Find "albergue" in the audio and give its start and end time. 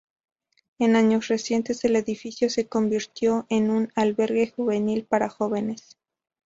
3.93-4.49